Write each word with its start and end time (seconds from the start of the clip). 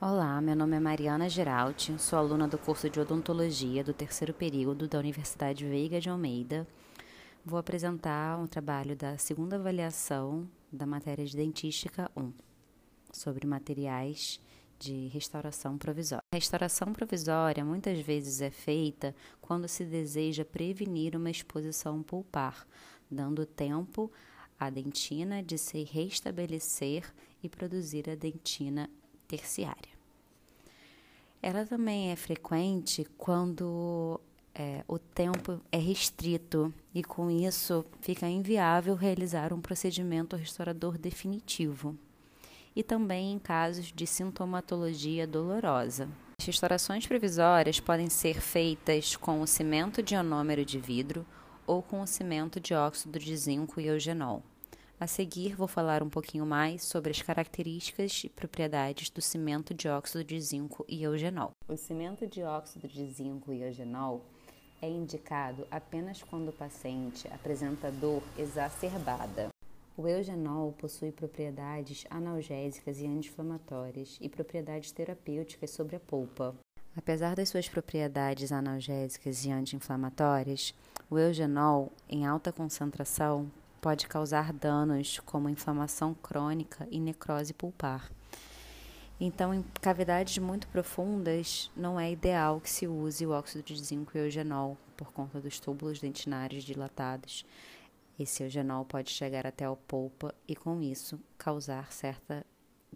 Olá, 0.00 0.40
meu 0.40 0.56
nome 0.56 0.76
é 0.76 0.80
Mariana 0.80 1.28
Geralti, 1.28 1.96
sou 1.98 2.18
aluna 2.18 2.48
do 2.48 2.58
curso 2.58 2.90
de 2.90 2.98
Odontologia 2.98 3.82
do 3.82 3.94
terceiro 3.94 4.34
período 4.34 4.88
da 4.88 4.98
Universidade 4.98 5.64
Veiga 5.64 6.00
de 6.00 6.10
Almeida. 6.10 6.66
Vou 7.44 7.58
apresentar 7.58 8.38
um 8.38 8.46
trabalho 8.46 8.96
da 8.96 9.16
segunda 9.16 9.54
avaliação 9.56 10.50
da 10.70 10.84
matéria 10.84 11.24
de 11.24 11.36
Dentística 11.36 12.10
1, 12.16 12.32
sobre 13.12 13.46
materiais 13.46 14.40
de 14.80 15.06
restauração 15.08 15.78
provisória. 15.78 16.24
A 16.32 16.36
restauração 16.36 16.92
provisória 16.92 17.64
muitas 17.64 17.98
vezes 18.00 18.42
é 18.42 18.50
feita 18.50 19.14
quando 19.40 19.68
se 19.68 19.84
deseja 19.84 20.44
prevenir 20.44 21.16
uma 21.16 21.30
exposição 21.30 22.02
pulpar, 22.02 22.66
dando 23.08 23.46
tempo 23.46 24.10
à 24.58 24.68
dentina 24.68 25.40
de 25.42 25.56
se 25.56 25.84
restabelecer 25.84 27.10
e 27.42 27.48
produzir 27.48 28.10
a 28.10 28.16
dentina 28.16 28.90
terciária. 29.26 29.94
Ela 31.42 31.66
também 31.66 32.10
é 32.10 32.16
frequente 32.16 33.06
quando 33.18 34.20
é, 34.54 34.84
o 34.86 34.98
tempo 34.98 35.60
é 35.70 35.76
restrito 35.76 36.72
e, 36.94 37.02
com 37.02 37.30
isso, 37.30 37.84
fica 38.00 38.26
inviável 38.26 38.94
realizar 38.94 39.52
um 39.52 39.60
procedimento 39.60 40.36
restaurador 40.36 40.96
definitivo. 40.96 41.98
E 42.74 42.82
também 42.82 43.32
em 43.32 43.38
casos 43.38 43.92
de 43.92 44.06
sintomatologia 44.06 45.26
dolorosa. 45.26 46.08
As 46.40 46.46
restaurações 46.46 47.06
provisórias 47.06 47.78
podem 47.78 48.08
ser 48.08 48.40
feitas 48.40 49.14
com 49.16 49.40
o 49.40 49.46
cimento 49.46 50.02
de 50.02 50.14
ionômero 50.14 50.64
de 50.64 50.78
vidro 50.78 51.26
ou 51.66 51.82
com 51.82 52.00
o 52.00 52.06
cimento 52.06 52.58
de 52.58 52.74
óxido 52.74 53.18
de 53.18 53.36
zinco 53.36 53.80
e 53.80 53.86
eugenol. 53.86 54.42
A 55.04 55.06
seguir, 55.06 55.54
vou 55.54 55.68
falar 55.68 56.02
um 56.02 56.08
pouquinho 56.08 56.46
mais 56.46 56.82
sobre 56.82 57.10
as 57.10 57.20
características 57.20 58.24
e 58.24 58.30
propriedades 58.30 59.10
do 59.10 59.20
cimento 59.20 59.74
de 59.74 59.86
óxido 59.86 60.24
de 60.24 60.40
zinco 60.40 60.82
e 60.88 61.02
eugenol. 61.02 61.50
O 61.68 61.76
cimento 61.76 62.26
de 62.26 62.42
óxido 62.42 62.88
de 62.88 63.06
zinco 63.12 63.52
e 63.52 63.60
eugenol 63.60 64.24
é 64.80 64.88
indicado 64.88 65.66
apenas 65.70 66.22
quando 66.22 66.48
o 66.48 66.52
paciente 66.54 67.28
apresenta 67.28 67.90
dor 67.90 68.22
exacerbada. 68.38 69.50
O 69.94 70.08
eugenol 70.08 70.72
possui 70.72 71.12
propriedades 71.12 72.06
analgésicas 72.08 72.98
e 72.98 73.06
anti-inflamatórias 73.06 74.16
e 74.22 74.28
propriedades 74.30 74.90
terapêuticas 74.90 75.68
sobre 75.68 75.96
a 75.96 76.00
polpa. 76.00 76.54
Apesar 76.96 77.36
das 77.36 77.50
suas 77.50 77.68
propriedades 77.68 78.50
analgésicas 78.50 79.44
e 79.44 79.50
anti-inflamatórias, 79.50 80.74
o 81.10 81.18
eugenol, 81.18 81.92
em 82.08 82.24
alta 82.24 82.50
concentração, 82.50 83.50
pode 83.84 84.06
causar 84.06 84.50
danos 84.50 85.20
como 85.26 85.46
inflamação 85.46 86.14
crônica 86.14 86.88
e 86.90 86.98
necrose 86.98 87.52
pulpar. 87.52 88.10
Então, 89.20 89.52
em 89.52 89.62
cavidades 89.82 90.38
muito 90.38 90.66
profundas, 90.68 91.70
não 91.76 92.00
é 92.00 92.10
ideal 92.10 92.62
que 92.62 92.70
se 92.70 92.86
use 92.86 93.26
o 93.26 93.30
óxido 93.32 93.62
de 93.62 93.76
zinco 93.76 94.16
e 94.16 94.20
eugenol 94.20 94.78
por 94.96 95.12
conta 95.12 95.38
dos 95.38 95.60
túbulos 95.60 96.00
dentinários 96.00 96.64
dilatados. 96.64 97.44
Esse 98.18 98.42
eugenol 98.42 98.86
pode 98.86 99.10
chegar 99.10 99.46
até 99.46 99.66
a 99.66 99.76
polpa 99.76 100.34
e, 100.48 100.56
com 100.56 100.80
isso, 100.80 101.20
causar 101.36 101.92
certa, 101.92 102.42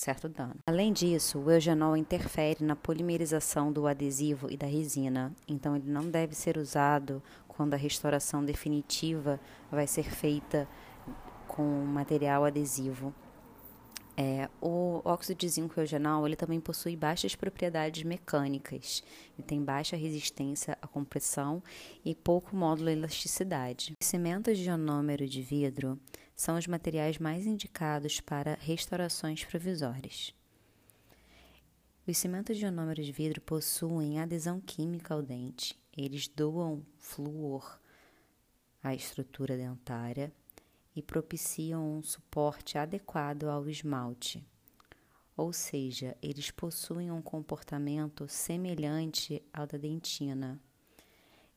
certo 0.00 0.28
dano. 0.28 0.56
Além 0.66 0.92
disso, 0.92 1.38
o 1.38 1.50
eugenol 1.50 1.96
interfere 1.96 2.64
na 2.64 2.76
polimerização 2.76 3.72
do 3.72 3.86
adesivo 3.86 4.50
e 4.50 4.56
da 4.56 4.66
resina, 4.66 5.32
então 5.48 5.76
ele 5.76 5.90
não 5.90 6.10
deve 6.10 6.34
ser 6.34 6.56
usado 6.58 7.22
quando 7.48 7.74
a 7.74 7.78
restauração 7.78 8.44
definitiva 8.44 9.38
vai 9.70 9.86
ser 9.86 10.04
feita 10.04 10.68
com 11.46 11.62
material 11.84 12.44
adesivo. 12.44 13.14
É, 14.16 14.48
o 14.60 15.00
óxido 15.04 15.40
de 15.40 15.48
zinco 15.48 15.80
eugenol 15.80 16.26
ele 16.26 16.36
também 16.36 16.60
possui 16.60 16.94
baixas 16.94 17.34
propriedades 17.34 18.04
mecânicas, 18.04 19.02
ele 19.36 19.46
tem 19.46 19.62
baixa 19.62 19.96
resistência 19.96 20.78
à 20.80 20.86
compressão 20.86 21.60
e 22.04 22.14
pouco 22.14 22.54
módulo 22.54 22.90
elasticidade. 22.90 23.94
Os 24.00 24.06
cimentos 24.06 24.56
de 24.56 24.68
ionômero 24.68 25.26
de 25.26 25.42
vidro 25.42 25.98
são 26.36 26.56
os 26.56 26.66
materiais 26.66 27.18
mais 27.18 27.44
indicados 27.44 28.20
para 28.20 28.56
restaurações 28.60 29.44
provisórias. 29.44 30.32
Os 32.06 32.16
cimentos 32.16 32.56
de 32.56 32.64
ionômero 32.64 33.02
de 33.02 33.10
vidro 33.10 33.40
possuem 33.40 34.20
adesão 34.20 34.60
química 34.60 35.14
ao 35.14 35.22
dente 35.22 35.76
eles 35.96 36.26
doam 36.28 36.84
flúor 36.98 37.80
à 38.82 38.94
estrutura 38.94 39.56
dentária 39.56 40.32
e 40.94 41.02
propiciam 41.02 41.98
um 41.98 42.02
suporte 42.02 42.78
adequado 42.78 43.44
ao 43.44 43.68
esmalte. 43.68 44.44
Ou 45.36 45.52
seja, 45.52 46.16
eles 46.22 46.50
possuem 46.50 47.10
um 47.10 47.20
comportamento 47.20 48.28
semelhante 48.28 49.42
ao 49.52 49.66
da 49.66 49.76
dentina. 49.76 50.60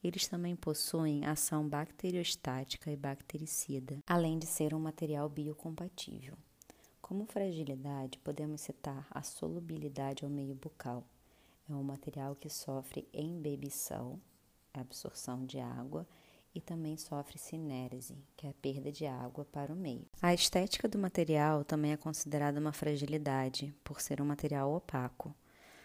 Eles 0.03 0.27
também 0.27 0.55
possuem 0.55 1.25
ação 1.25 1.67
bacteriostática 1.67 2.91
e 2.91 2.95
bactericida, 2.95 3.99
além 4.07 4.39
de 4.39 4.45
ser 4.45 4.73
um 4.73 4.79
material 4.79 5.29
biocompatível. 5.29 6.35
Como 7.01 7.25
fragilidade, 7.25 8.17
podemos 8.19 8.61
citar 8.61 9.07
a 9.11 9.21
solubilidade 9.21 10.23
ao 10.23 10.29
meio 10.29 10.55
bucal 10.55 11.03
é 11.69 11.75
um 11.75 11.83
material 11.83 12.33
que 12.33 12.49
sofre 12.49 13.07
embebição, 13.13 14.21
absorção 14.73 15.45
de 15.45 15.59
água, 15.59 16.07
e 16.53 16.61
também 16.61 16.97
sofre 16.97 17.37
sinérese, 17.37 18.17
que 18.35 18.47
é 18.47 18.49
a 18.49 18.53
perda 18.53 18.91
de 18.91 19.05
água 19.05 19.45
para 19.45 19.73
o 19.73 19.75
meio. 19.75 20.05
A 20.21 20.33
estética 20.33 20.87
do 20.87 20.97
material 20.97 21.63
também 21.63 21.91
é 21.91 21.97
considerada 21.97 22.59
uma 22.59 22.73
fragilidade, 22.73 23.73
por 23.83 24.01
ser 24.01 24.21
um 24.21 24.25
material 24.25 24.73
opaco. 24.73 25.35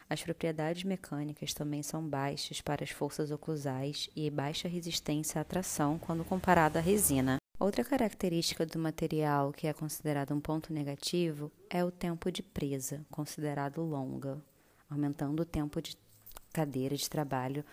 As 0.09 0.23
propriedades 0.23 0.85
mecânicas 0.85 1.55
também 1.55 1.83
são 1.83 2.07
baixas 2.07 2.61
para 2.61 2.85
as 2.85 2.91
forças 2.91 3.31
oclusais 3.31 4.11
e 4.15 4.29
baixa 4.31 4.69
resistência 4.69 5.41
à 5.41 5.45
tração 5.45 5.99
quando 5.99 6.25
comparado 6.25 6.79
à 6.79 6.81
resina. 6.83 7.37
Outra 7.59 7.85
característica 7.85 8.67
do 8.67 8.79
material 8.79 9.53
que 9.53 9.67
é 9.67 9.73
considerado 9.73 10.35
um 10.35 10.41
ponto 10.41 10.73
negativo 10.73 11.51
é 11.71 11.85
o 11.85 11.91
tempo 11.91 12.31
de 12.31 12.43
presa, 12.43 13.07
considerado 13.11 13.81
longa, 13.83 14.43
aumentando 14.91 15.41
o 15.43 15.47
tempo 15.47 15.81
de 15.81 15.97
cadeira 16.53 16.97
de 16.97 17.09
trabalho 17.09 17.65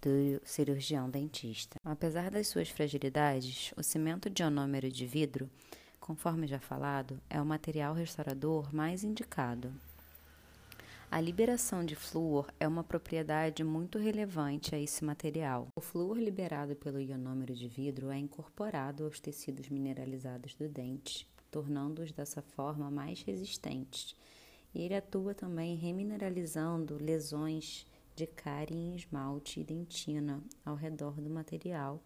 do 0.00 0.40
cirurgião 0.44 1.08
dentista. 1.08 1.76
Apesar 1.84 2.30
das 2.30 2.48
suas 2.48 2.68
fragilidades, 2.68 3.72
o 3.76 3.82
cimento 3.82 4.30
de 4.30 4.42
ionômero 4.42 4.90
de 4.90 5.06
vidro, 5.06 5.50
conforme 5.98 6.46
já 6.46 6.58
falado, 6.58 7.20
é 7.28 7.40
o 7.40 7.46
material 7.46 7.94
restaurador 7.94 8.74
mais 8.74 9.04
indicado. 9.04 9.72
A 11.10 11.20
liberação 11.20 11.84
de 11.84 11.96
flúor 11.96 12.52
é 12.60 12.68
uma 12.68 12.84
propriedade 12.84 13.64
muito 13.64 13.98
relevante 13.98 14.74
a 14.74 14.78
esse 14.78 15.04
material. 15.04 15.68
O 15.74 15.80
flúor 15.80 16.18
liberado 16.18 16.76
pelo 16.76 17.00
ionômero 17.00 17.54
de 17.54 17.66
vidro 17.66 18.10
é 18.10 18.16
incorporado 18.16 19.04
aos 19.04 19.18
tecidos 19.18 19.68
mineralizados 19.68 20.54
do 20.54 20.68
dente, 20.68 21.26
tornando-os 21.50 22.12
dessa 22.12 22.40
forma 22.40 22.90
mais 22.90 23.22
resistentes 23.22 24.14
e 24.74 24.82
ele 24.82 24.94
atua 24.94 25.34
também 25.34 25.76
remineralizando 25.76 26.96
lesões 27.02 27.86
de 28.20 28.26
cárie 28.26 28.76
em 28.76 28.94
esmalte 28.94 29.60
e 29.60 29.64
dentina 29.64 30.44
ao 30.62 30.74
redor 30.74 31.18
do 31.22 31.30
material 31.30 32.04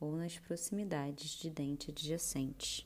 ou 0.00 0.16
nas 0.16 0.36
proximidades 0.36 1.38
de 1.38 1.48
dente 1.48 1.92
adjacentes. 1.92 2.84